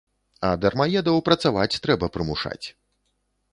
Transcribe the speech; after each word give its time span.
А 0.47 0.53
дармаедаў 0.63 1.19
працаваць 1.29 1.79
трэба 1.85 2.11
прымушаць. 2.19 2.67